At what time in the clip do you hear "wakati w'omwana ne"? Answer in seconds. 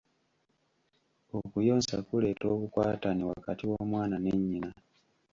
3.29-4.33